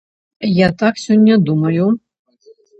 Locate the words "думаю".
1.53-1.85